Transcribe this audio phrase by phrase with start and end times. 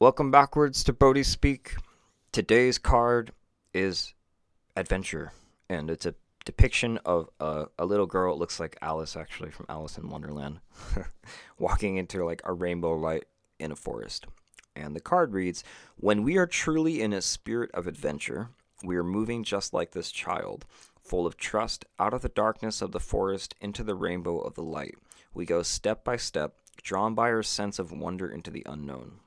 [0.00, 1.74] Welcome backwards to Bodhi Speak.
[2.30, 3.32] Today's card
[3.74, 4.14] is
[4.76, 5.32] adventure,
[5.68, 8.32] and it's a depiction of a, a little girl.
[8.32, 10.60] It looks like Alice, actually, from Alice in Wonderland,
[11.58, 13.24] walking into like a rainbow light
[13.58, 14.26] in a forest.
[14.76, 15.64] And the card reads
[15.96, 18.50] When we are truly in a spirit of adventure,
[18.84, 20.64] we are moving just like this child,
[21.02, 24.62] full of trust, out of the darkness of the forest into the rainbow of the
[24.62, 24.94] light.
[25.34, 26.54] We go step by step,
[26.84, 29.18] drawn by our sense of wonder into the unknown.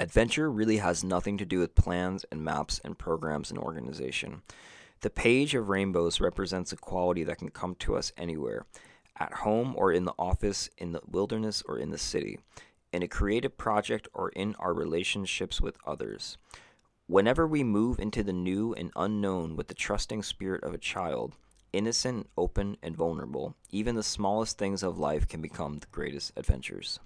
[0.00, 4.42] Adventure really has nothing to do with plans and maps and programs and organization.
[5.00, 8.64] The page of rainbows represents a quality that can come to us anywhere
[9.18, 12.38] at home or in the office, in the wilderness or in the city,
[12.92, 16.38] in a creative project or in our relationships with others.
[17.08, 21.34] Whenever we move into the new and unknown with the trusting spirit of a child,
[21.72, 27.00] innocent, open, and vulnerable, even the smallest things of life can become the greatest adventures.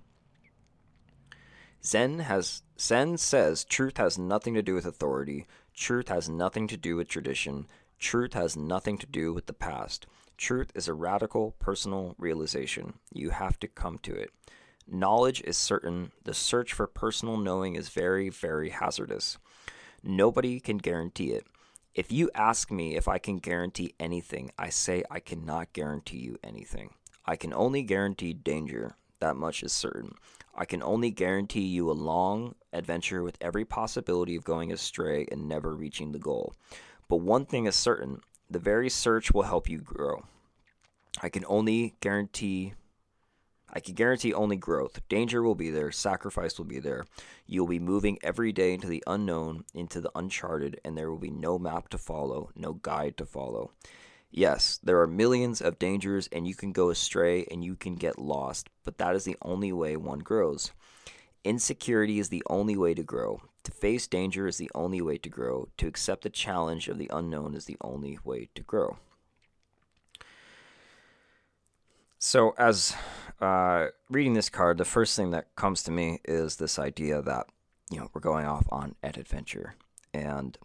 [1.84, 5.46] Zen has Zen says truth has nothing to do with authority.
[5.74, 7.66] Truth has nothing to do with tradition.
[7.98, 10.07] Truth has nothing to do with the past.
[10.37, 12.95] Truth is a radical personal realization.
[13.12, 14.30] You have to come to it.
[14.88, 16.12] Knowledge is certain.
[16.24, 19.38] The search for personal knowing is very, very hazardous.
[20.02, 21.46] Nobody can guarantee it.
[21.95, 26.38] If you ask me if I can guarantee anything, I say I cannot guarantee you
[26.42, 26.95] anything.
[27.24, 28.96] I can only guarantee danger.
[29.23, 30.16] That much is certain.
[30.52, 35.46] I can only guarantee you a long adventure with every possibility of going astray and
[35.46, 36.54] never reaching the goal.
[37.09, 40.24] But one thing is certain the very search will help you grow.
[41.23, 42.74] I can only guarantee
[43.73, 45.01] I can guarantee only growth.
[45.09, 47.07] Danger will be there, sacrifice will be there.
[47.46, 51.18] You will be moving every day into the unknown, into the uncharted, and there will
[51.18, 53.70] be no map to follow, no guide to follow.
[54.35, 58.19] Yes, there are millions of dangers, and you can go astray and you can get
[58.19, 60.73] lost, but that is the only way one grows.
[61.45, 63.43] Insecurity is the only way to grow.
[63.65, 65.69] To face danger is the only way to grow.
[65.77, 68.97] To accept the challenge of the unknown is the only way to grow.
[72.19, 72.97] So, as
[73.38, 77.48] uh, reading this card, the first thing that comes to me is this idea that
[77.91, 79.75] you know we're going off on an adventure,
[80.15, 80.56] and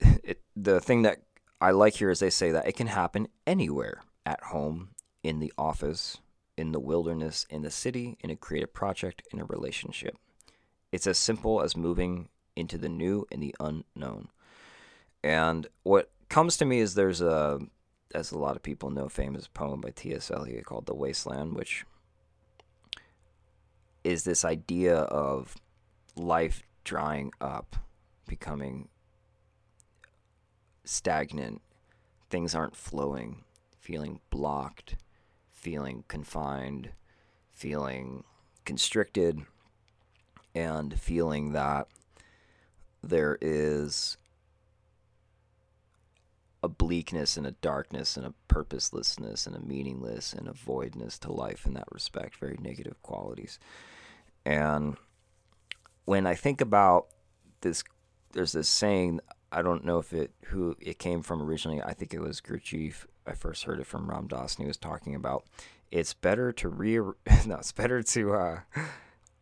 [0.00, 1.22] it, the thing that
[1.60, 4.90] I like here as they say that it can happen anywhere at home,
[5.22, 6.18] in the office,
[6.56, 10.16] in the wilderness, in the city, in a creative project, in a relationship.
[10.92, 14.28] It's as simple as moving into the new and the unknown.
[15.22, 17.58] And what comes to me is there's a,
[18.14, 20.30] as a lot of people know, famous poem by T.S.
[20.30, 21.84] Eliot called The Wasteland, which
[24.04, 25.56] is this idea of
[26.16, 27.76] life drying up,
[28.26, 28.88] becoming
[30.88, 31.60] stagnant,
[32.30, 33.44] things aren't flowing,
[33.78, 34.96] feeling blocked,
[35.52, 36.90] feeling confined,
[37.52, 38.24] feeling
[38.64, 39.40] constricted,
[40.54, 41.88] and feeling that
[43.02, 44.16] there is
[46.62, 51.30] a bleakness and a darkness and a purposelessness and a meaningless and a voidness to
[51.30, 53.58] life in that respect, very negative qualities.
[54.44, 54.96] And
[56.04, 57.08] when I think about
[57.60, 57.84] this,
[58.32, 59.20] there's this saying
[59.50, 61.82] I don't know if it who it came from originally.
[61.82, 63.06] I think it was Gurdjieff.
[63.26, 65.44] I first heard it from Ram Dass, and he was talking about
[65.90, 66.98] it's better to re
[67.46, 68.60] no, it's better to uh,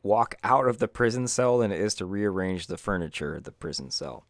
[0.03, 3.53] walk out of the prison cell than it is to rearrange the furniture of the
[3.53, 4.25] prison cell.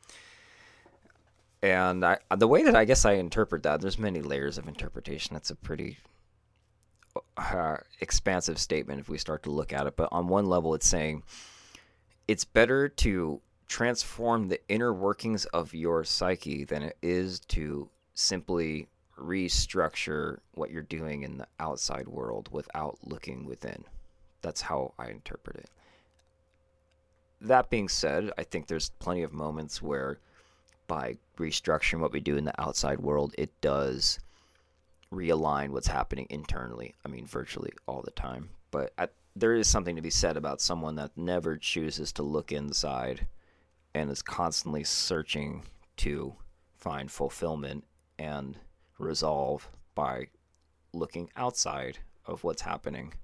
[1.62, 5.34] And I, the way that I guess I interpret that, there's many layers of interpretation.
[5.34, 5.98] That's a pretty
[7.36, 9.96] uh, expansive statement if we start to look at it.
[9.96, 11.22] But on one level, it's saying
[12.28, 18.88] it's better to transform the inner workings of your psyche than it is to simply
[19.18, 23.84] restructure what you're doing in the outside world without looking within.
[24.42, 25.70] That's how I interpret it.
[27.40, 30.18] That being said, I think there's plenty of moments where
[30.86, 34.18] by restructuring what we do in the outside world, it does
[35.12, 36.94] realign what's happening internally.
[37.04, 38.50] I mean, virtually all the time.
[38.70, 42.52] But I, there is something to be said about someone that never chooses to look
[42.52, 43.26] inside
[43.96, 45.62] and is constantly searching
[45.96, 46.34] to
[46.76, 47.82] find fulfillment
[48.18, 48.58] and
[48.98, 50.26] resolve by
[50.92, 53.14] looking outside of what's happening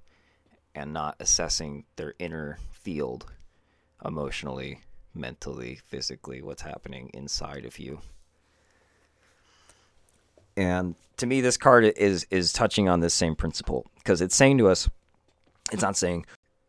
[0.75, 3.27] and not assessing their inner field
[4.03, 4.81] emotionally,
[5.15, 8.01] mentally, physically, what's happening inside of you.
[10.57, 14.57] And to me, this card is is touching on this same principle because it's saying
[14.57, 14.89] to us,
[15.71, 16.25] it's not saying,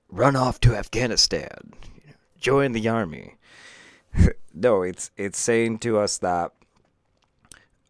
[0.09, 1.71] run off to Afghanistan,
[2.37, 3.37] join the army
[4.53, 6.51] no, it's it's saying to us that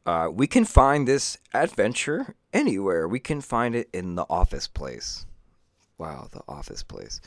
[0.06, 3.08] uh, we can find this adventure anywhere.
[3.08, 5.26] We can find it in the office place.
[5.98, 7.22] Wow, the office place.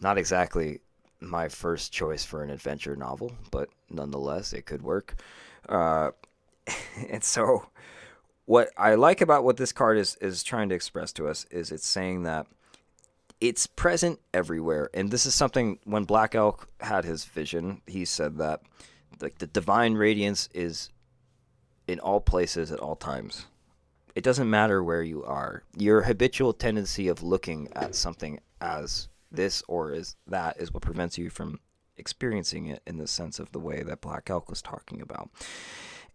[0.00, 0.80] Not exactly
[1.20, 5.16] my first choice for an adventure novel, but nonetheless, it could work.
[5.68, 6.10] Uh,
[7.10, 7.66] and so,
[8.44, 11.70] what I like about what this card is is trying to express to us is
[11.70, 12.46] it's saying that
[13.40, 18.38] it's present everywhere, and this is something when Black Elk had his vision, he said
[18.38, 18.62] that
[19.20, 20.90] like the divine radiance is
[21.86, 23.46] in all places at all times.
[24.14, 25.62] It doesn't matter where you are.
[25.76, 31.18] Your habitual tendency of looking at something as this or is that is what prevents
[31.18, 31.60] you from
[31.98, 35.30] experiencing it in the sense of the way that Black Elk was talking about.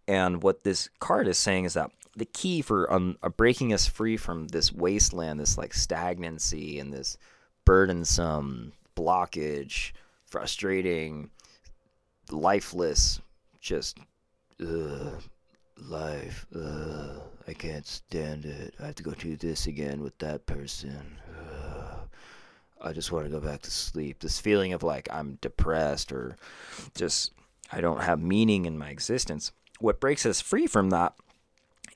[0.08, 4.16] And what this card is saying is that the key for um, breaking us free
[4.16, 7.16] from this wasteland, this like stagnancy and this
[7.64, 9.92] burdensome blockage,
[10.24, 11.30] frustrating,
[12.30, 13.20] lifeless,
[13.60, 13.98] just
[14.60, 15.22] ugh,
[15.78, 16.46] life.
[16.54, 18.74] Ugh, I can't stand it.
[18.80, 21.18] I have to go through this again with that person.
[21.38, 22.08] Ugh.
[22.84, 24.18] I just want to go back to sleep.
[24.18, 26.36] This feeling of like I'm depressed or
[26.96, 27.32] just
[27.70, 29.52] I don't have meaning in my existence.
[29.82, 31.14] What breaks us free from that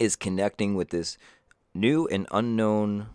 [0.00, 1.16] is connecting with this
[1.72, 3.10] new and unknown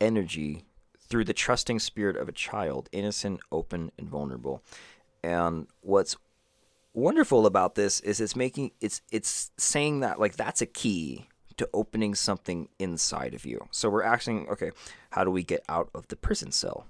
[0.00, 0.64] energy
[1.00, 4.62] through the trusting spirit of a child, innocent, open, and vulnerable.
[5.24, 6.16] And what's
[6.92, 11.68] wonderful about this is it's making it's it's saying that like that's a key to
[11.74, 13.66] opening something inside of you.
[13.72, 14.70] So we're asking, okay,
[15.10, 16.86] how do we get out of the prison cell?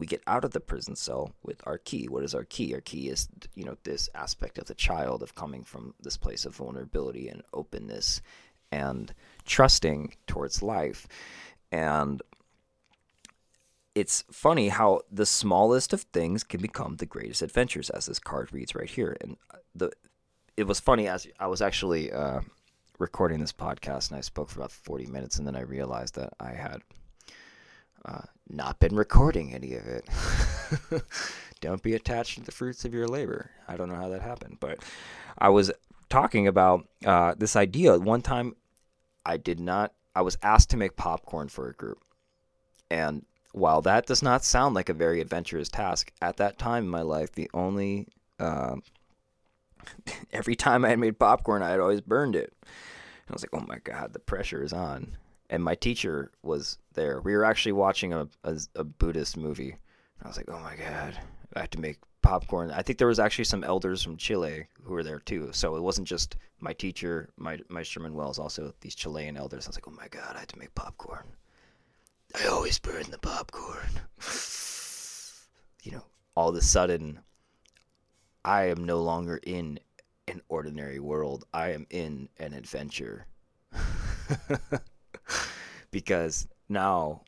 [0.00, 2.08] We get out of the prison cell with our key.
[2.08, 2.72] What is our key?
[2.72, 6.46] Our key is, you know, this aspect of the child of coming from this place
[6.46, 8.22] of vulnerability and openness
[8.72, 9.12] and
[9.44, 11.06] trusting towards life.
[11.70, 12.22] And
[13.94, 18.54] it's funny how the smallest of things can become the greatest adventures, as this card
[18.54, 19.18] reads right here.
[19.20, 19.36] And
[19.74, 19.92] the
[20.56, 22.40] it was funny as I was actually uh,
[22.98, 26.32] recording this podcast and I spoke for about 40 minutes and then I realized that
[26.40, 26.80] I had
[28.06, 30.08] uh, not been recording any of it.
[31.60, 33.50] don't be attached to the fruits of your labor.
[33.68, 34.78] I don't know how that happened, but
[35.38, 35.70] I was
[36.08, 37.98] talking about uh, this idea.
[37.98, 38.56] One time
[39.24, 42.02] I did not, I was asked to make popcorn for a group.
[42.90, 46.90] And while that does not sound like a very adventurous task, at that time in
[46.90, 48.08] my life, the only,
[48.38, 48.76] uh,
[50.32, 52.52] every time I had made popcorn, I had always burned it.
[53.28, 55.16] I was like, oh my God, the pressure is on.
[55.50, 57.20] And my teacher was there.
[57.20, 59.76] We were actually watching a, a, a Buddhist movie.
[60.22, 61.18] I was like, oh my God,
[61.56, 62.70] I have to make popcorn.
[62.70, 65.50] I think there was actually some elders from Chile who were there too.
[65.52, 69.66] So it wasn't just my teacher, my, my Sherman Wells, also these Chilean elders.
[69.66, 71.26] I was like, oh my God, I had to make popcorn.
[72.40, 73.90] I always burn the popcorn.
[75.82, 76.04] you know,
[76.36, 77.18] all of a sudden,
[78.44, 79.80] I am no longer in
[80.28, 81.44] an ordinary world.
[81.52, 83.26] I am in an adventure.
[85.90, 87.22] because now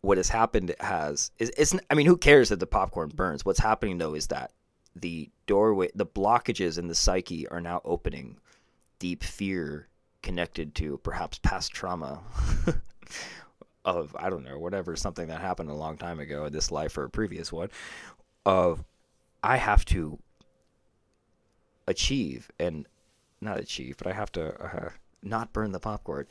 [0.00, 3.44] what has happened has is it's I mean who cares that the popcorn burns?
[3.44, 4.52] What's happening though is that
[4.94, 8.38] the doorway the blockages in the psyche are now opening
[8.98, 9.88] deep fear
[10.22, 12.20] connected to perhaps past trauma
[13.84, 16.96] of I don't know whatever something that happened a long time ago in this life
[16.96, 17.70] or a previous one
[18.44, 18.84] of
[19.42, 20.18] I have to
[21.86, 22.86] achieve and
[23.40, 24.90] not achieve but I have to uh,
[25.22, 26.26] not burn the popcorn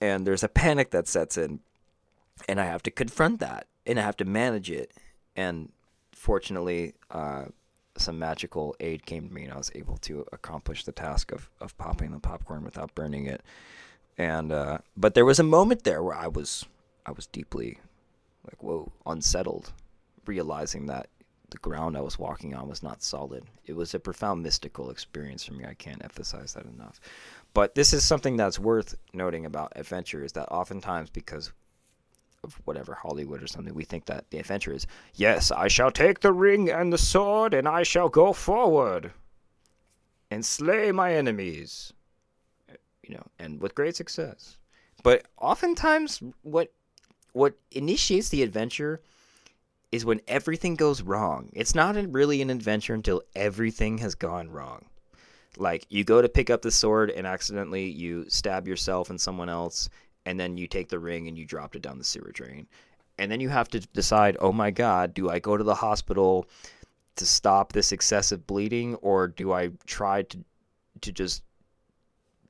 [0.00, 1.60] and there's a panic that sets in
[2.48, 4.92] and I have to confront that and I have to manage it
[5.34, 5.70] and
[6.12, 7.46] fortunately uh,
[7.96, 11.48] some magical aid came to me and I was able to accomplish the task of,
[11.60, 13.42] of popping the popcorn without burning it
[14.18, 16.64] and uh, but there was a moment there where I was
[17.04, 17.78] I was deeply
[18.44, 19.72] like whoa unsettled
[20.26, 21.08] realizing that
[21.50, 23.44] the ground I was walking on was not solid.
[23.64, 25.64] It was a profound mystical experience for me.
[25.64, 27.00] I can't emphasize that enough.
[27.56, 31.54] But this is something that's worth noting about adventure is that oftentimes because
[32.44, 36.20] of whatever Hollywood or something, we think that the adventure is, yes, I shall take
[36.20, 39.10] the ring and the sword and I shall go forward
[40.30, 41.94] and slay my enemies.
[43.02, 44.58] You know, and with great success.
[45.02, 46.74] But oftentimes what
[47.32, 49.00] what initiates the adventure
[49.92, 51.48] is when everything goes wrong.
[51.54, 54.84] It's not really an adventure until everything has gone wrong.
[55.56, 59.48] Like you go to pick up the sword and accidentally you stab yourself and someone
[59.48, 59.88] else,
[60.24, 62.66] and then you take the ring and you dropped it down the sewer drain.
[63.18, 66.46] And then you have to decide, oh my god, do I go to the hospital
[67.16, 70.38] to stop this excessive bleeding, or do I try to
[71.02, 71.42] to just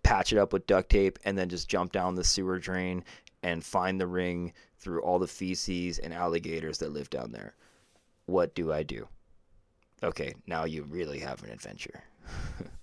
[0.02, 3.04] patch it up with duct tape and then just jump down the sewer drain
[3.42, 7.54] and find the ring through all the feces and alligators that live down there.
[8.26, 9.08] What do I do?
[10.02, 12.04] Okay, now you really have an adventure.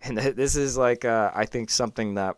[0.02, 2.36] and this is like uh, I think something that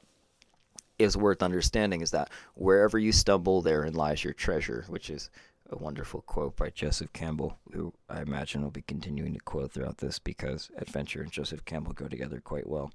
[0.99, 5.31] is worth understanding is that wherever you stumble, therein lies your treasure, which is
[5.71, 9.99] a wonderful quote by Joseph Campbell, who I imagine will be continuing to quote throughout
[9.99, 12.93] this because adventure and Joseph Campbell go together quite well,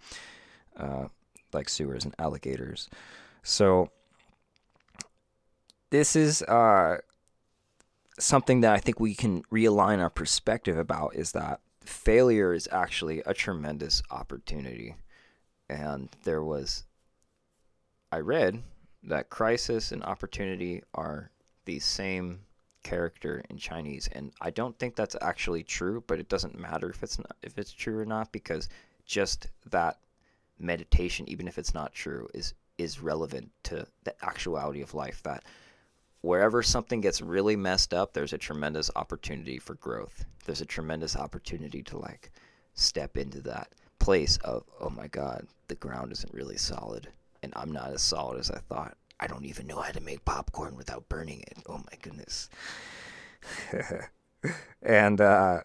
[0.77, 1.05] uh,
[1.53, 2.89] like sewers and alligators.
[3.43, 3.89] So,
[5.89, 6.97] this is uh,
[8.19, 13.21] something that I think we can realign our perspective about is that failure is actually
[13.25, 14.95] a tremendous opportunity.
[15.69, 16.83] And there was,
[18.11, 18.61] I read
[19.03, 21.31] that crisis and opportunity are
[21.65, 22.41] the same
[22.83, 26.03] character in Chinese, and I don't think that's actually true.
[26.05, 28.69] But it doesn't matter if it's not, if it's true or not because
[29.05, 29.97] just that
[30.59, 35.23] meditation, even if it's not true, is is relevant to the actuality of life.
[35.23, 35.43] That
[36.25, 40.25] wherever something gets really messed up, there's a tremendous opportunity for growth.
[40.45, 42.31] There's a tremendous opportunity to like
[42.73, 47.07] step into that place of oh my god, the ground isn't really solid,
[47.43, 48.97] and I'm not as solid as I thought.
[49.19, 51.59] I don't even know how to make popcorn without burning it.
[51.69, 52.49] Oh my goodness.
[54.81, 55.61] and uh,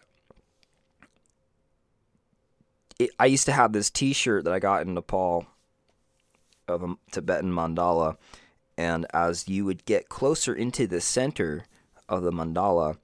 [3.19, 5.47] I used to have this T-shirt that I got in Nepal
[6.67, 8.15] of a Tibetan mandala,
[8.81, 11.65] and as you would get closer into the center
[12.09, 12.97] of the mandala,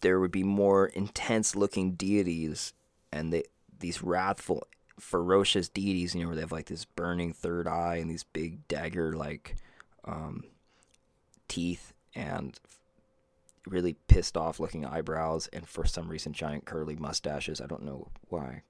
[0.00, 2.72] there would be more intense-looking deities,
[3.12, 3.44] and they,
[3.78, 4.66] these wrathful
[4.98, 8.66] ferocious deities, you know, where they have like this burning third eye and these big
[8.66, 9.54] dagger like
[10.04, 10.42] um,
[11.46, 12.58] teeth and
[13.64, 17.60] really pissed off looking eyebrows and for some reason giant curly mustaches.
[17.60, 18.62] I don't know why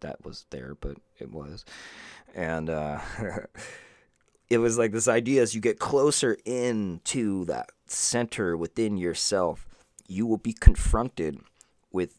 [0.00, 1.64] that was there, but it was.
[2.34, 2.98] And uh,
[4.50, 9.66] it was like this idea as you get closer into that center within yourself,
[10.06, 11.38] you will be confronted
[11.92, 12.18] with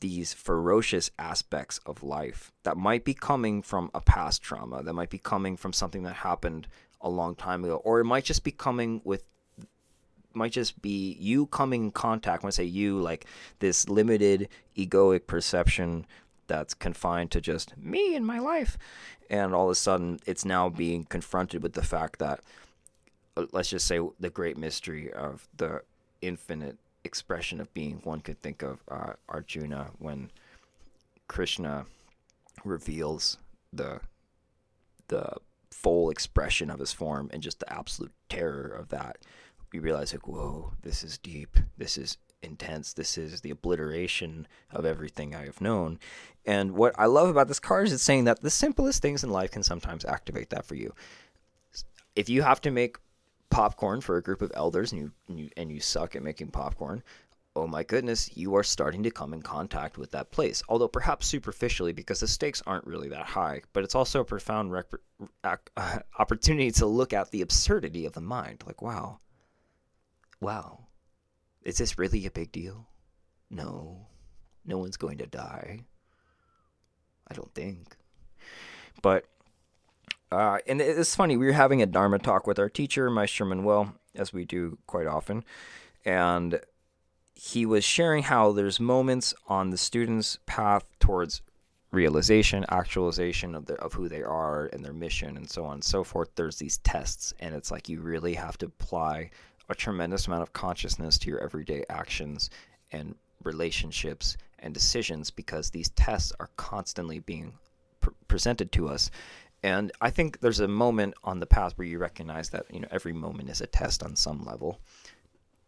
[0.00, 5.08] these ferocious aspects of life that might be coming from a past trauma, that might
[5.08, 6.68] be coming from something that happened
[7.00, 9.24] a long time ago, or it might just be coming with
[10.34, 13.24] might just be you coming in contact when I say you like
[13.60, 16.06] this limited egoic perception
[16.46, 18.78] that's confined to just me and my life
[19.30, 22.40] and all of a sudden it's now being confronted with the fact that
[23.36, 25.82] uh, let's just say the great mystery of the
[26.22, 30.30] infinite expression of being one could think of uh, Arjuna when
[31.28, 31.86] Krishna
[32.64, 33.38] reveals
[33.72, 34.00] the
[35.08, 35.36] the
[35.70, 39.18] full expression of his form and just the absolute terror of that.
[39.72, 41.58] We realize like, whoa, this is deep.
[41.76, 42.92] This is intense.
[42.92, 45.98] This is the obliteration of everything I have known.
[46.46, 49.30] And what I love about this card is it's saying that the simplest things in
[49.30, 50.94] life can sometimes activate that for you.
[52.14, 52.96] If you have to make
[53.50, 56.48] popcorn for a group of elders and you, and you and you suck at making
[56.48, 57.02] popcorn,
[57.56, 60.62] oh my goodness, you are starting to come in contact with that place.
[60.68, 64.72] Although perhaps superficially because the stakes aren't really that high, but it's also a profound
[65.42, 65.56] uh,
[66.18, 68.62] opportunity to look at the absurdity of the mind.
[68.66, 69.18] Like, wow,
[70.40, 70.85] wow,
[71.66, 72.86] is this really a big deal?
[73.50, 74.06] No,
[74.64, 75.80] no one's going to die.
[77.28, 77.96] I don't think.
[79.02, 79.24] But
[80.30, 83.94] uh, and it's funny, we were having a Dharma talk with our teacher, Maestro Manuel,
[84.14, 85.44] as we do quite often.
[86.04, 86.60] And
[87.34, 91.42] he was sharing how there's moments on the student's path towards
[91.90, 96.04] realization, actualization of, of who they are and their mission, and so on and so
[96.04, 96.30] forth.
[96.36, 99.30] There's these tests, and it's like you really have to apply
[99.68, 102.50] a tremendous amount of consciousness to your everyday actions
[102.92, 107.52] and relationships and decisions because these tests are constantly being
[108.00, 109.10] pr- presented to us
[109.62, 112.88] and I think there's a moment on the path where you recognize that you know
[112.90, 114.80] every moment is a test on some level,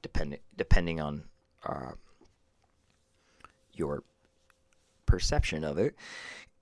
[0.03, 1.25] depending depending on
[1.65, 1.93] uh,
[3.73, 4.05] your
[5.07, 5.97] perception of it.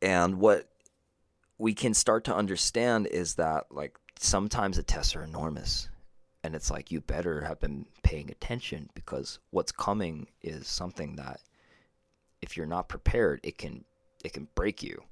[0.00, 0.68] And what
[1.58, 5.88] we can start to understand is that like sometimes the tests are enormous,
[6.46, 11.40] and it's like you better have been paying attention because what's coming is something that
[12.40, 13.84] if you're not prepared, it can
[14.24, 15.02] it can break you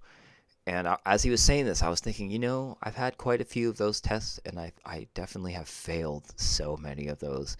[0.66, 3.40] and I, as he was saying this, I was thinking, you know, I've had quite
[3.40, 7.56] a few of those tests, and I I definitely have failed so many of those.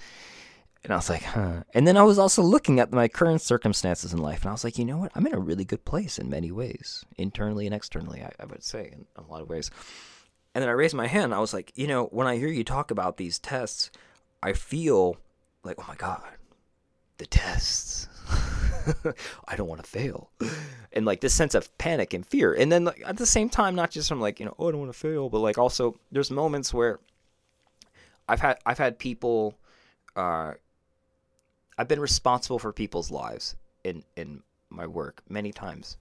[0.83, 1.62] And I was like, huh.
[1.73, 4.64] And then I was also looking at my current circumstances in life, and I was
[4.64, 5.12] like, you know what?
[5.14, 8.62] I'm in a really good place in many ways, internally and externally, I, I would
[8.62, 9.71] say, in a lot of ways.
[10.54, 11.34] And then I raised my hand.
[11.34, 13.90] I was like, you know, when I hear you talk about these tests,
[14.42, 15.16] I feel
[15.64, 16.23] like, oh my God,
[17.18, 18.08] the tests.
[19.49, 20.30] I don't want to fail.
[20.92, 22.54] And like this sense of panic and fear.
[22.54, 24.70] And then like, at the same time, not just from like, you know, oh, I
[24.70, 27.00] don't want to fail, but like also there's moments where
[28.28, 29.54] I've had I've had people
[30.16, 30.52] uh
[31.76, 35.96] I've been responsible for people's lives in in my work many times.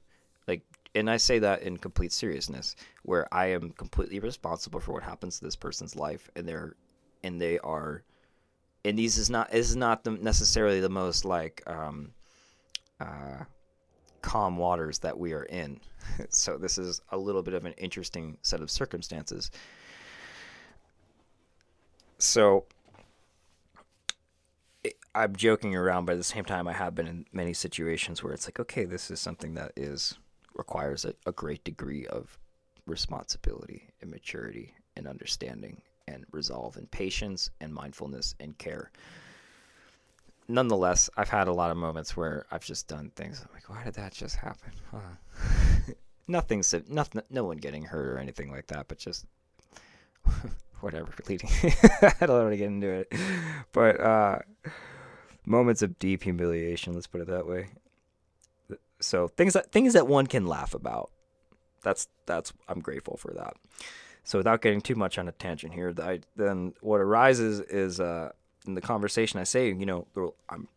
[0.95, 5.39] And I say that in complete seriousness, where I am completely responsible for what happens
[5.39, 6.75] to this person's life and they're
[7.23, 8.03] and they are
[8.85, 12.11] and these is not is not the, necessarily the most like um,
[12.99, 13.43] uh,
[14.21, 15.79] calm waters that we are in.
[16.29, 19.51] so this is a little bit of an interesting set of circumstances.
[22.19, 22.65] So
[25.15, 28.33] I'm joking around, but at the same time, I have been in many situations where
[28.33, 30.17] it's like, okay, this is something that is
[30.55, 32.37] requires a, a great degree of
[32.85, 38.91] responsibility and maturity and understanding and resolve and patience and mindfulness and care.
[40.47, 43.41] Nonetheless, I've had a lot of moments where I've just done things.
[43.41, 44.71] I'm like, why did that just happen?
[44.91, 45.93] Huh.
[46.27, 49.25] Nothing's nothing, no one getting hurt or anything like that, but just
[50.79, 51.49] whatever leading.
[52.01, 53.13] I don't want to get into it,
[53.73, 54.39] but uh,
[55.45, 56.93] moments of deep humiliation.
[56.93, 57.67] Let's put it that way.
[59.05, 61.11] So things that things that one can laugh about.
[61.83, 63.55] That's that's I'm grateful for that.
[64.23, 68.31] So without getting too much on a tangent here, I, then what arises is uh,
[68.65, 70.07] in the conversation I say, you know,
[70.49, 70.67] I'm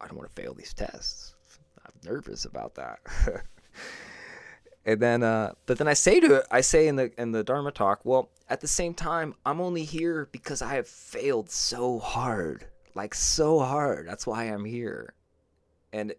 [0.00, 1.34] I don't want to fail these tests.
[1.84, 2.98] I'm nervous about that.
[4.84, 7.44] and then uh, but then I say to it, I say in the in the
[7.44, 11.98] Dharma talk, well, at the same time, I'm only here because I have failed so
[12.00, 14.06] hard like so hard.
[14.06, 15.14] That's why I'm here.
[15.92, 16.14] And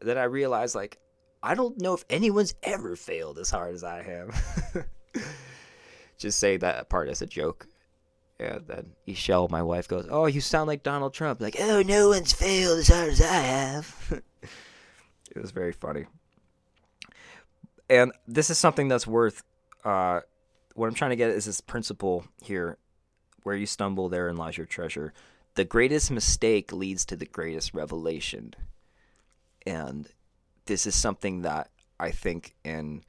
[0.00, 0.98] then I realized like
[1.42, 4.86] I don't know if anyone's ever failed as hard as I have.
[6.18, 7.66] Just say that part as a joke.
[8.40, 11.40] And then Michelle, my wife, goes, Oh, you sound like Donald Trump.
[11.40, 14.22] Like, oh, no one's failed as hard as I have.
[15.36, 16.06] it was very funny.
[17.90, 19.42] And this is something that's worth,
[19.84, 20.20] uh,
[20.74, 22.78] what I'm trying to get is this principle here
[23.42, 25.12] where you stumble, therein lies your treasure
[25.54, 28.54] the greatest mistake leads to the greatest revelation.
[29.66, 30.08] And
[30.66, 33.02] this is something that I think in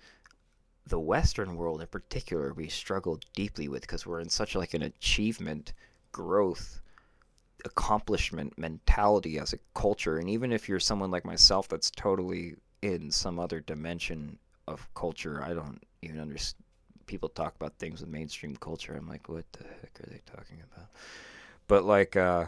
[0.88, 4.84] the Western world in particular we struggle deeply with because we're in such like an
[4.84, 5.74] achievement,
[6.12, 6.82] growth,
[7.66, 10.18] accomplishment mentality as a culture.
[10.18, 14.38] And even if you're someone like myself that's totally in some other dimension
[14.68, 16.62] of culture, I don't even understand.
[17.08, 18.96] People talk about things with mainstream culture.
[18.96, 20.88] I'm like, what the heck are they talking about?
[21.68, 22.46] but like uh,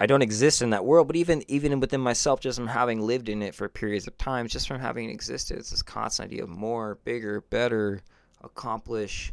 [0.00, 1.08] I don't exist in that world.
[1.08, 4.46] But even even within myself, just from having lived in it for periods of time,
[4.48, 8.00] just from having existed, it's this constant idea of more, bigger, better,
[8.42, 9.32] accomplish,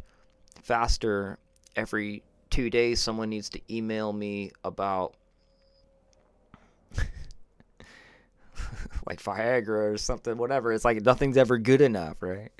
[0.62, 1.38] faster.
[1.76, 5.14] Every two days, someone needs to email me about
[9.06, 10.72] like Viagra or something, whatever.
[10.72, 12.50] It's like nothing's ever good enough, right?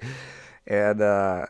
[0.67, 1.47] And uh,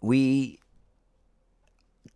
[0.00, 0.58] we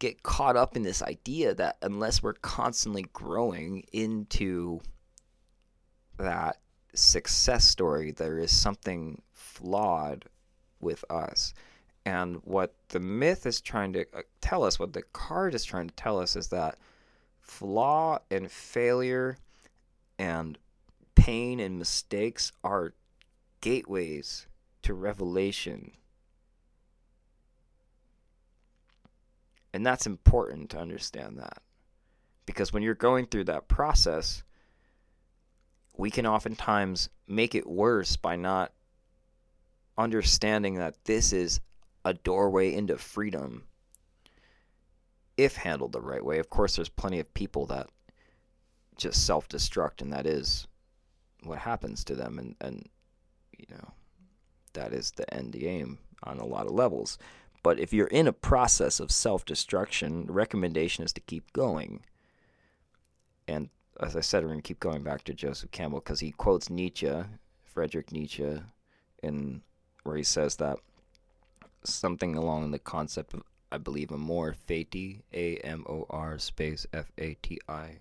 [0.01, 4.81] get caught up in this idea that unless we're constantly growing into
[6.19, 6.57] that
[6.95, 10.25] success story, there is something flawed
[10.81, 11.55] with us.
[12.05, 15.89] And what the myth is trying to uh, tell us, what the card is trying
[15.89, 16.79] to tell us, is that
[17.39, 19.37] flaw and failure
[20.19, 20.57] and
[21.15, 22.95] pain and mistakes are
[23.61, 24.47] gateways
[24.83, 25.93] to revelation
[29.73, 31.63] And that's important to understand that.
[32.47, 34.43] Because when you're going through that process,
[35.97, 38.73] we can oftentimes make it worse by not
[39.97, 41.61] understanding that this is
[42.05, 43.65] a doorway into freedom
[45.37, 46.39] if handled the right way.
[46.39, 47.89] Of course, there's plenty of people that
[48.97, 50.67] just self destruct, and that is
[51.45, 52.39] what happens to them.
[52.39, 52.89] And, and,
[53.57, 53.93] you know,
[54.75, 57.19] that is the end game on a lot of levels.
[57.63, 62.01] But if you're in a process of self destruction, the recommendation is to keep going.
[63.47, 63.69] And
[63.99, 66.71] as I said, we're going to keep going back to Joseph Campbell because he quotes
[66.71, 67.13] Nietzsche,
[67.65, 68.63] Frederick Nietzsche,
[69.23, 69.63] in
[70.05, 70.79] where he says that
[71.85, 77.13] something along the concept of, I believe, amor fati, A M O R space F
[77.19, 77.99] A T I.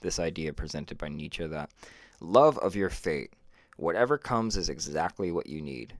[0.00, 1.70] This idea presented by Nietzsche that
[2.20, 3.32] love of your fate,
[3.76, 5.94] whatever comes, is exactly what you need.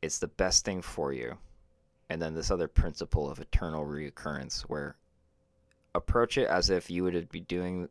[0.00, 1.38] It's the best thing for you
[2.12, 4.96] and then this other principle of eternal reoccurrence where
[5.94, 7.88] approach it as if you would be doing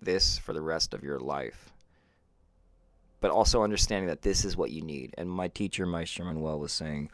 [0.00, 1.72] this for the rest of your life
[3.24, 5.14] but also understanding that this is what you need.
[5.16, 7.10] And my teacher Maestro Manuel was saying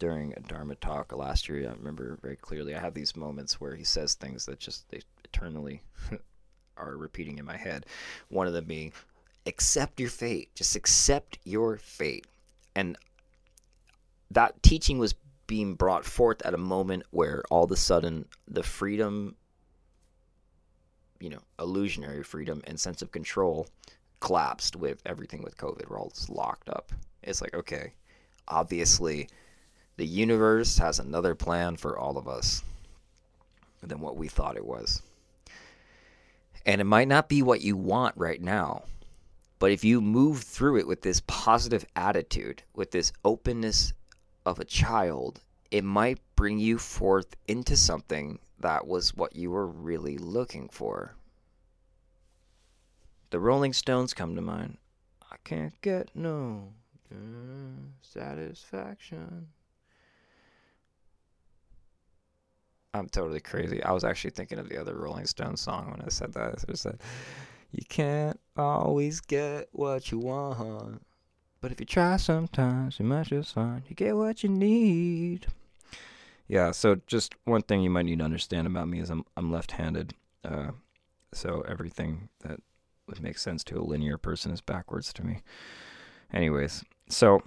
[0.00, 3.76] during a Dharma talk last year I remember very clearly I have these moments where
[3.76, 5.80] he says things that just they eternally
[6.76, 7.86] are repeating in my head.
[8.30, 8.92] One of them being
[9.46, 10.48] accept your fate.
[10.56, 12.26] Just accept your fate.
[12.74, 12.98] And
[14.32, 15.14] that teaching was
[15.46, 19.36] being brought forth at a moment where all of a sudden the freedom,
[21.20, 23.66] you know, illusionary freedom and sense of control
[24.20, 25.88] collapsed with everything with COVID.
[25.88, 26.92] We're all just locked up.
[27.22, 27.92] It's like, okay,
[28.48, 29.28] obviously
[29.96, 32.62] The universe has another plan for all of us
[33.82, 35.02] than what we thought it was.
[36.66, 38.84] And it might not be what you want right now.
[39.60, 43.92] But if you move through it with this positive attitude, with this openness
[44.44, 49.66] of a child, it might bring you forth into something that was what you were
[49.66, 51.14] really looking for.
[53.30, 54.78] The Rolling Stones come to mind.
[55.30, 56.72] I can't get no
[58.00, 59.48] satisfaction.
[62.92, 63.82] I'm totally crazy.
[63.82, 66.64] I was actually thinking of the other Rolling Stones song when I said that.
[66.78, 67.00] Said,
[67.72, 71.04] "You can't always get what you want,
[71.64, 75.46] but if you try, sometimes you might just find you get what you need."
[76.46, 76.72] Yeah.
[76.72, 80.12] So just one thing you might need to understand about me is I'm I'm left-handed,
[80.44, 80.72] uh,
[81.32, 82.60] so everything that
[83.06, 85.38] would make sense to a linear person is backwards to me.
[86.34, 87.42] Anyways, so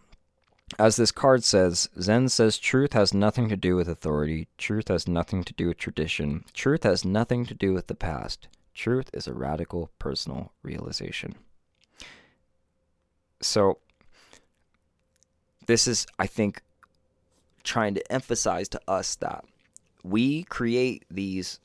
[0.79, 4.47] as this card says, Zen says truth has nothing to do with authority.
[4.57, 6.43] Truth has nothing to do with tradition.
[6.53, 8.47] Truth has nothing to do with the past.
[8.73, 11.35] Truth is a radical personal realization.
[13.39, 13.77] So,
[15.67, 16.61] this is, I think,
[17.63, 19.45] trying to emphasize to us that
[20.03, 21.59] we create these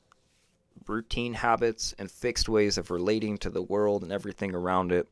[0.87, 5.07] routine habits and fixed ways of relating to the world and everything around it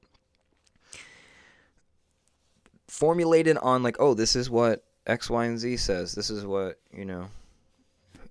[2.91, 6.13] formulated on like, oh, this is what X, Y, and Z says.
[6.13, 7.27] This is what you know.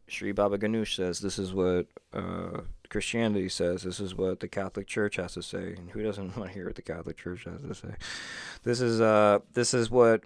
[0.07, 1.21] Sri Baba Ganoush says.
[1.21, 3.85] This is what uh, Christianity says.
[3.85, 5.75] This is what the Catholic Church has to say.
[5.79, 7.95] And who doesn't want to hear what the Catholic Church has to say?
[8.63, 10.25] This is uh, this is what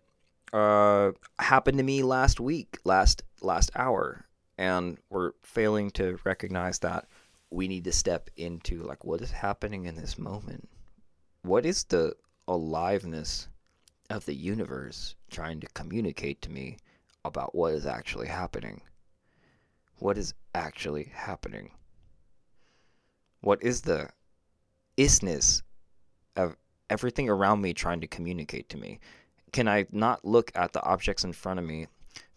[0.52, 4.26] uh, happened to me last week, last last hour,
[4.58, 7.06] and we're failing to recognize that
[7.50, 10.68] we need to step into like what is happening in this moment.
[11.42, 12.14] What is the
[12.46, 13.48] aliveness
[14.10, 16.76] of the universe trying to communicate to me
[17.24, 18.82] about what is actually happening.
[19.98, 21.70] What is actually happening?
[23.40, 24.10] What is the
[24.96, 25.62] isness
[26.36, 26.56] of
[26.90, 29.00] everything around me trying to communicate to me?
[29.54, 31.86] Can I not look at the objects in front of me?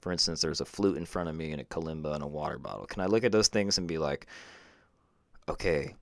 [0.01, 2.59] For instance, there's a flute in front of me and a kalimba and a water
[2.59, 2.85] bottle.
[2.85, 4.27] Can I look at those things and be like,
[5.49, 5.95] okay,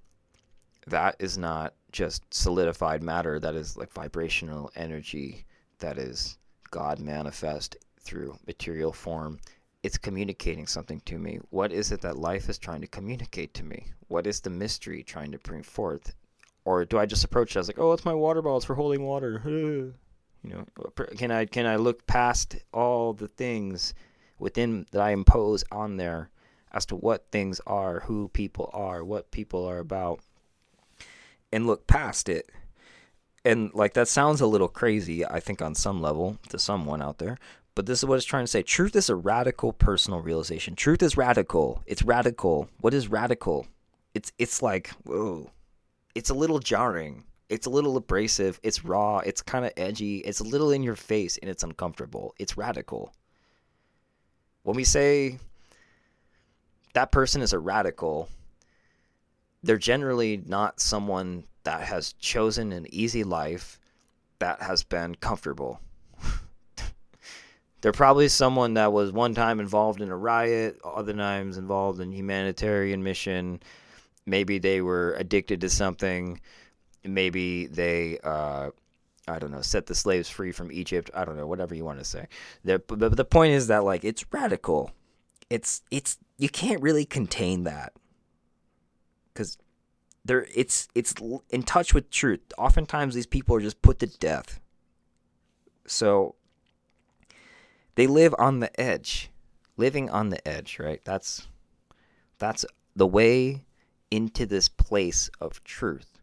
[0.88, 5.46] that is not just solidified matter, that is like vibrational energy
[5.80, 6.38] that is
[6.70, 9.40] God manifest through material form,
[9.84, 11.40] it's communicating something to me.
[11.50, 13.86] What is it that life is trying to communicate to me?
[14.10, 16.14] What is the mystery trying to bring forth?
[16.66, 18.76] Or do I just approach it as like, oh, it's my water bottle, it's for
[18.76, 19.94] holding water.
[20.48, 23.94] you know, can I can I look past all the things
[24.40, 26.30] within that I impose on there
[26.72, 30.20] as to what things are, who people are, what people are about,
[31.52, 32.50] and look past it
[33.46, 37.20] and like that sounds a little crazy, I think, on some level to someone out
[37.20, 37.38] there.
[37.76, 38.64] But this is what it's trying to say.
[38.64, 40.76] Truth is a radical personal realization.
[40.76, 41.84] Truth is radical.
[41.86, 42.70] It's radical.
[42.82, 43.68] What is radical?
[44.16, 45.52] It's it's like whoa.
[46.16, 47.24] It's a little jarring.
[47.50, 48.60] It's a little abrasive.
[48.64, 49.20] It's raw.
[49.20, 50.18] It's kind of edgy.
[50.18, 52.34] It's a little in your face and it's uncomfortable.
[52.40, 53.14] It's radical.
[54.64, 55.38] When we say
[56.94, 58.30] that person is a radical,
[59.62, 63.80] they're generally not someone that has chosen an easy life
[64.40, 65.80] that has been comfortable.
[67.82, 72.12] They're probably someone that was one time involved in a riot, other times involved in
[72.12, 73.62] humanitarian mission.
[74.26, 76.40] Maybe they were addicted to something.
[77.06, 78.72] Maybe they, uh,
[79.28, 81.10] I don't know, set the slaves free from Egypt.
[81.14, 82.28] I don't know, whatever you want to say.
[82.64, 84.92] The, but the point is that like it's radical.
[85.50, 87.94] It's it's you can't really contain that
[89.34, 89.58] because
[90.24, 91.14] there it's it's
[91.50, 92.42] in touch with truth.
[92.58, 94.60] Oftentimes these people are just put to death.
[95.88, 96.36] So
[97.96, 99.30] they live on the edge.
[99.78, 101.02] Living on the edge, right?
[101.04, 101.48] That's
[102.38, 102.66] that's
[102.96, 103.66] the way
[104.10, 106.15] into this place of truth.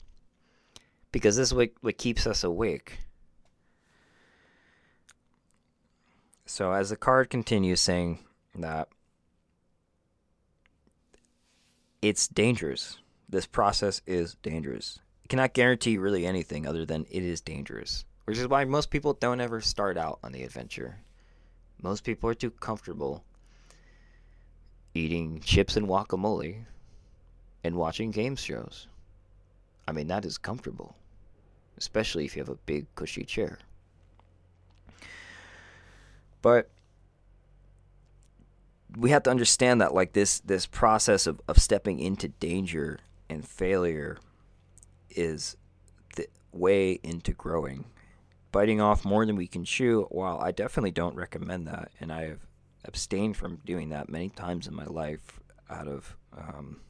[1.12, 2.98] Because this is what, what keeps us awake.
[6.46, 8.18] So as the card continues saying
[8.55, 8.88] that
[12.01, 12.98] it's dangerous
[13.33, 15.01] this process is dangerous.
[15.25, 19.14] You cannot guarantee really anything other than it is dangerous, which is why most people
[19.14, 20.98] don't ever start out on the adventure.
[21.83, 23.25] Most people are too comfortable
[24.94, 26.66] eating chips and guacamole
[27.64, 28.87] and watching game shows.
[29.88, 30.94] I mean, that is comfortable,
[31.76, 33.58] especially if you have a big, cushy chair.
[36.40, 36.70] But
[38.96, 43.46] we have to understand that like this this process of, of stepping into danger and
[43.46, 44.18] failure
[45.11, 45.56] is
[46.16, 47.87] the way into growing.
[48.50, 52.24] biting off more than we can chew, while I definitely don't recommend that, and I
[52.28, 52.40] have
[52.85, 56.80] abstained from doing that many times in my life out of um,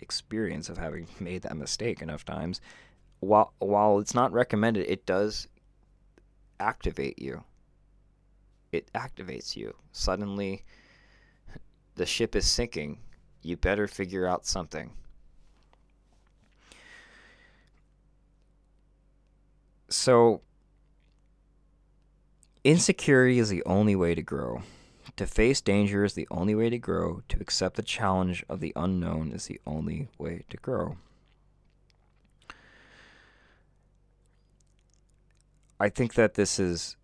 [0.00, 2.60] experience of having made that mistake enough times.
[3.20, 5.46] While while it's not recommended, it does
[6.58, 7.44] activate you.
[8.72, 9.74] It activates you.
[9.92, 10.64] Suddenly,
[11.96, 12.98] the ship is sinking.
[13.42, 14.92] You better figure out something.
[19.88, 20.42] So,
[22.62, 24.62] insecurity is the only way to grow.
[25.16, 27.22] To face danger is the only way to grow.
[27.28, 30.96] To accept the challenge of the unknown is the only way to grow.
[35.82, 36.96] I think that this is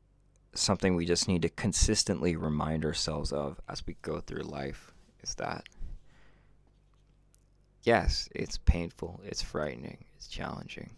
[0.53, 5.35] something we just need to consistently remind ourselves of as we go through life is
[5.37, 5.65] that
[7.83, 10.91] yes, it's painful, it's frightening, it's challenging.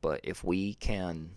[0.00, 1.32] But if we can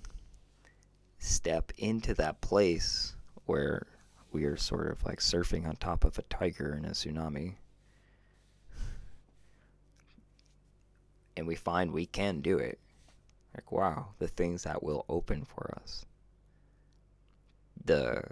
[1.20, 3.88] step into that place where
[4.32, 7.56] we are sort of like surfing on top of a tiger in a tsunami,
[11.36, 12.80] and we find we can do it,
[13.56, 16.06] like, wow, the things that will open for us.
[17.84, 18.24] The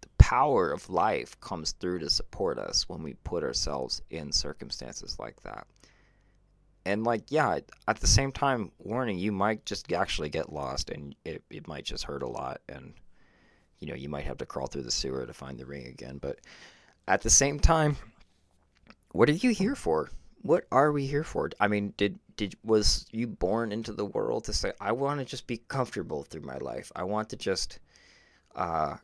[0.00, 5.18] the power of life comes through to support us when we put ourselves in circumstances
[5.18, 5.66] like that.
[6.86, 11.14] And like yeah at the same time warning you might just actually get lost and
[11.24, 12.94] it, it might just hurt a lot and
[13.80, 16.18] you know you might have to crawl through the sewer to find the ring again.
[16.18, 16.40] But
[17.06, 17.96] at the same time
[19.12, 20.10] what are you here for
[20.42, 21.50] what are we here for?
[21.60, 25.26] I mean did did was you born into the world to say i want to
[25.26, 26.90] just be comfortable through my life.
[26.96, 27.78] I want to just
[28.54, 28.96] uh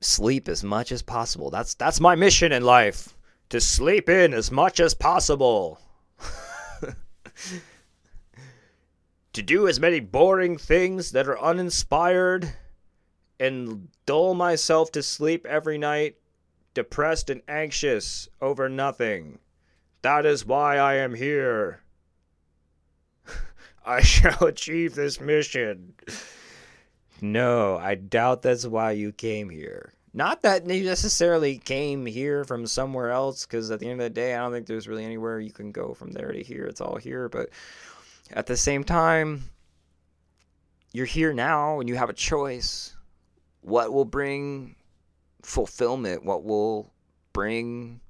[0.00, 1.50] sleep as much as possible.
[1.50, 3.16] That's that's my mission in life
[3.50, 5.78] to sleep in as much as possible.
[9.32, 12.52] To do as many boring things that are uninspired
[13.40, 16.16] and dull myself to sleep every night,
[16.74, 19.38] depressed and anxious over nothing.
[20.02, 21.80] That is why I am here.
[23.86, 25.94] I shall achieve this mission.
[27.20, 29.92] No, I doubt that's why you came here.
[30.12, 34.10] Not that you necessarily came here from somewhere else, because at the end of the
[34.10, 36.66] day, I don't think there's really anywhere you can go from there to here.
[36.66, 37.30] It's all here.
[37.30, 37.48] But
[38.32, 39.44] at the same time,
[40.92, 42.94] you're here now and you have a choice.
[43.62, 44.76] What will bring
[45.42, 46.24] fulfillment?
[46.24, 46.92] What will
[47.32, 48.01] bring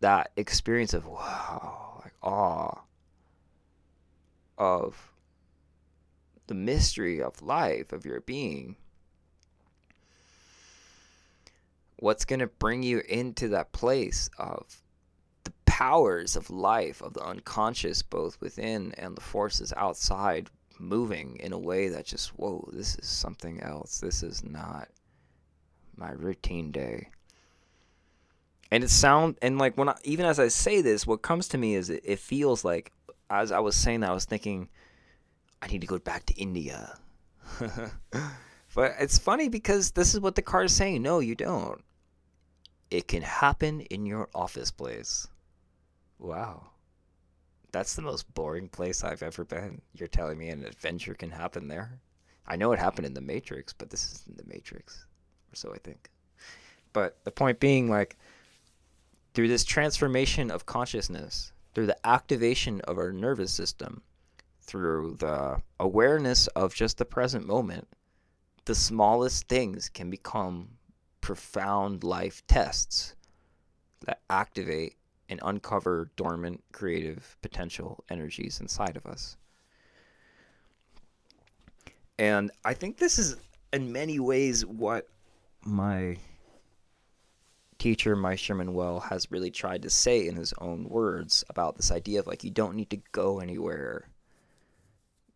[0.00, 2.80] that experience of wow, like awe
[4.56, 5.12] of
[6.46, 8.76] the mystery of life, of your being?
[11.98, 14.82] what's going to bring you into that place of
[15.44, 21.52] the powers of life, of the unconscious, both within and the forces outside, moving in
[21.52, 23.98] a way that just, whoa, this is something else.
[23.98, 24.88] This is not
[25.96, 27.08] my routine day.
[28.70, 31.58] And it sound and like when I, even as I say this, what comes to
[31.58, 32.92] me is it, it feels like
[33.30, 34.68] as I was saying that I was thinking,
[35.62, 36.98] I need to go back to India.
[38.74, 41.02] but it's funny because this is what the card is saying.
[41.02, 41.82] No, you don't.
[42.90, 45.26] It can happen in your office place.
[46.18, 46.70] Wow.
[47.70, 49.82] That's the most boring place I've ever been.
[49.94, 52.00] You're telling me an adventure can happen there?
[52.46, 55.06] I know it happened in the Matrix, but this isn't the Matrix.
[55.52, 56.10] Or so I think.
[56.94, 58.16] But the point being, like,
[59.38, 64.02] through this transformation of consciousness, through the activation of our nervous system,
[64.62, 67.86] through the awareness of just the present moment,
[68.64, 70.70] the smallest things can become
[71.20, 73.14] profound life tests
[74.06, 74.96] that activate
[75.28, 79.36] and uncover dormant creative potential energies inside of us.
[82.18, 83.36] And I think this is,
[83.72, 85.06] in many ways, what
[85.64, 86.16] my
[87.78, 92.20] teacher, Maestro Manuel, has really tried to say in his own words about this idea
[92.20, 94.08] of like, you don't need to go anywhere.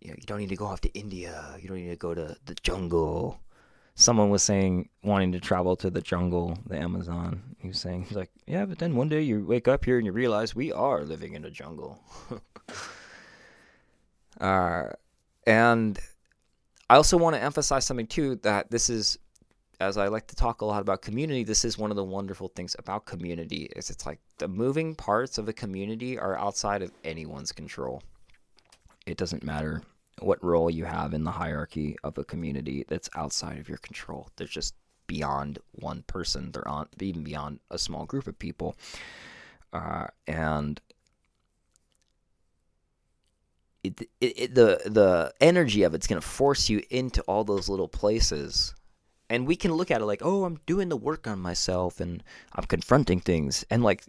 [0.00, 1.56] You know, you don't need to go off to India.
[1.60, 3.40] You don't need to go to the jungle
[3.94, 7.42] someone was saying wanting to travel to the jungle, the Amazon.
[7.58, 10.06] He was saying he's like, yeah, but then one day you wake up here and
[10.06, 12.00] you realize we are living in a jungle.
[14.40, 14.84] uh,
[15.46, 15.98] and
[16.88, 19.18] I also want to emphasize something too that this is,
[19.82, 22.48] as I like to talk a lot about community, this is one of the wonderful
[22.54, 26.92] things about community is it's like the moving parts of a community are outside of
[27.02, 28.00] anyone's control.
[29.06, 29.82] It doesn't matter
[30.20, 34.28] what role you have in the hierarchy of a community that's outside of your control.
[34.36, 34.74] They're just
[35.08, 36.52] beyond one person.
[36.52, 38.76] They're on even beyond a small group of people.
[39.72, 40.80] Uh, and
[43.82, 47.68] it, it, it, the the energy of it's going to force you into all those
[47.68, 48.74] little places
[49.32, 52.22] and we can look at it like oh i'm doing the work on myself and
[52.54, 53.64] i'm confronting things.
[53.70, 54.04] And like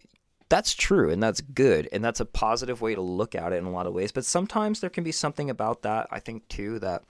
[0.50, 3.66] that's true and that's good and that's a positive way to look at it in
[3.66, 4.12] a lot of ways.
[4.12, 7.04] But sometimes there can be something about that i think too that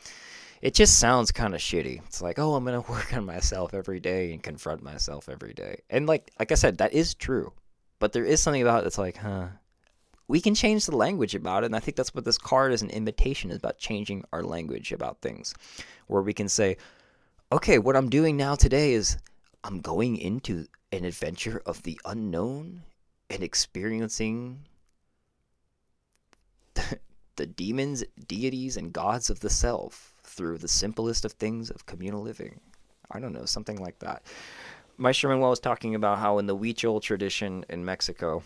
[0.61, 2.05] it just sounds kind of shitty.
[2.05, 5.53] It's like oh i'm going to work on myself every day and confront myself every
[5.53, 5.81] day.
[5.89, 7.51] And like like i said that is true.
[7.97, 9.47] But there is something about it that's like huh
[10.27, 11.67] we can change the language about it.
[11.67, 14.91] And I think that's what this card is an invitation is about changing our language
[14.91, 15.53] about things,
[16.07, 16.77] where we can say,
[17.53, 19.15] okay, what I'm doing now today is
[19.63, 22.81] I'm going into an adventure of the unknown
[23.29, 24.65] and experiencing
[27.35, 32.23] the demons, deities, and gods of the self through the simplest of things of communal
[32.23, 32.59] living.
[33.11, 34.23] I don't know, something like that.
[34.97, 38.41] Maestro Manuel was talking about how in the Huichol tradition in Mexico,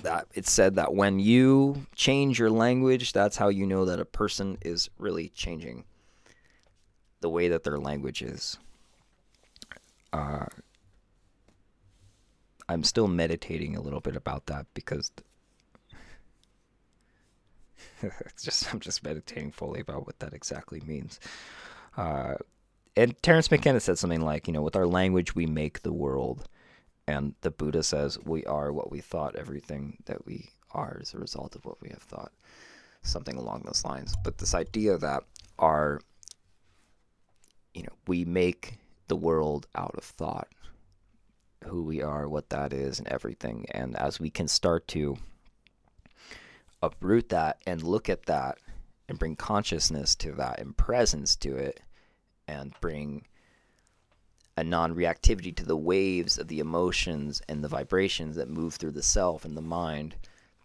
[0.00, 4.06] that it said that when you change your language, that's how you know that a
[4.06, 5.84] person is really changing
[7.26, 8.56] the way that their language is.
[10.12, 10.46] Uh,
[12.68, 15.10] I'm still meditating a little bit about that because
[18.02, 21.18] it's just I'm just meditating fully about what that exactly means.
[21.96, 22.36] Uh,
[22.96, 26.48] and Terence McKenna said something like, you know, with our language we make the world.
[27.08, 29.34] And the Buddha says, We are what we thought.
[29.34, 32.30] Everything that we are is a result of what we have thought.
[33.02, 34.14] Something along those lines.
[34.22, 35.24] But this idea that
[35.58, 36.00] our,
[37.76, 40.48] you know, we make the world out of thought,
[41.64, 43.66] who we are, what that is, and everything.
[43.70, 45.18] And as we can start to
[46.82, 48.56] uproot that and look at that
[49.10, 51.80] and bring consciousness to that and presence to it
[52.48, 53.26] and bring
[54.56, 58.92] a non reactivity to the waves of the emotions and the vibrations that move through
[58.92, 60.16] the self and the mind,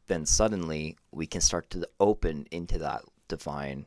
[0.07, 3.85] then suddenly we can start to open into that divine,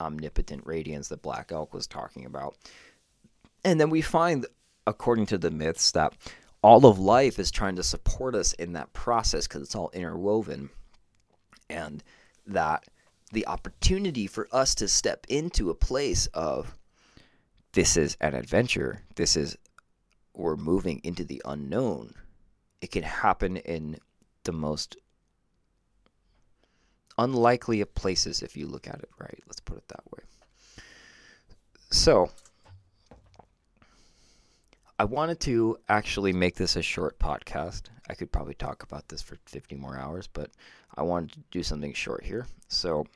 [0.00, 2.56] omnipotent radiance that Black Elk was talking about.
[3.64, 4.46] And then we find,
[4.86, 6.14] according to the myths, that
[6.62, 10.70] all of life is trying to support us in that process because it's all interwoven.
[11.68, 12.02] And
[12.46, 12.84] that
[13.32, 16.76] the opportunity for us to step into a place of
[17.72, 19.02] this is an adventure.
[19.16, 19.56] This is
[20.32, 22.14] we're moving into the unknown.
[22.80, 23.98] It can happen in
[24.44, 24.96] the most
[27.18, 29.42] unlikely of places if you look at it right.
[29.46, 30.24] Let's put it that way.
[31.90, 32.30] So,
[34.98, 37.84] I wanted to actually make this a short podcast.
[38.08, 40.50] I could probably talk about this for 50 more hours, but
[40.96, 42.46] I wanted to do something short here.
[42.68, 43.06] So,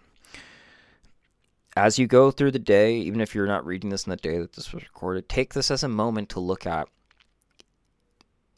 [1.76, 4.38] as you go through the day, even if you're not reading this in the day
[4.38, 6.88] that this was recorded, take this as a moment to look at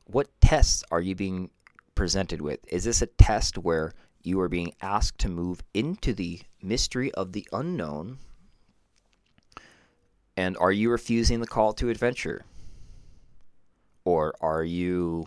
[0.04, 1.50] what tests are you being
[1.94, 2.60] presented with?
[2.68, 3.92] Is this a test where
[4.26, 8.18] you are being asked to move into the mystery of the unknown?
[10.36, 12.44] And are you refusing the call to adventure?
[14.04, 15.26] Or are you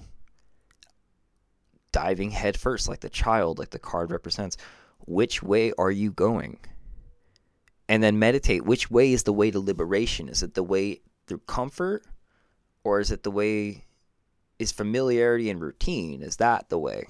[1.92, 4.58] diving headfirst like the child, like the card represents?
[5.06, 6.58] Which way are you going?
[7.88, 11.40] and then meditate which way is the way to liberation is it the way through
[11.40, 12.04] comfort
[12.84, 13.84] or is it the way
[14.60, 17.06] is familiarity and routine is that the way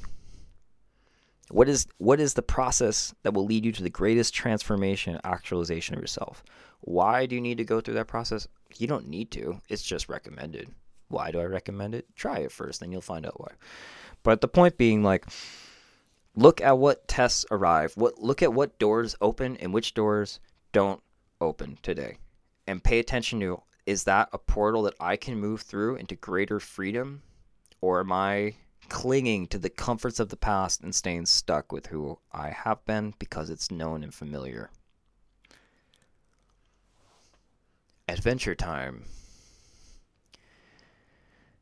[1.50, 5.96] what is what is the process that will lead you to the greatest transformation actualization
[5.96, 6.44] of yourself?
[6.82, 8.48] Why do you need to go through that process?
[8.78, 9.62] You don't need to.
[9.70, 10.70] It's just recommended.
[11.08, 12.08] Why do i recommend it?
[12.16, 13.52] Try it first then you'll find out why.
[14.24, 15.26] But the point being like
[16.36, 17.94] look at what tests arrive.
[17.96, 20.40] What look at what doors open and which doors
[20.72, 21.02] don't
[21.40, 22.18] open today.
[22.68, 26.60] And pay attention to is that a portal that I can move through into greater
[26.60, 27.22] freedom?
[27.82, 28.56] Or am I
[28.90, 33.14] clinging to the comforts of the past and staying stuck with who I have been
[33.20, 34.70] because it's known and familiar?
[38.08, 39.06] Adventure time.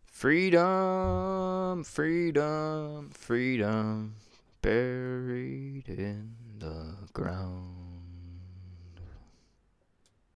[0.06, 4.16] Freedom, freedom, freedom,
[4.62, 7.83] buried in the ground.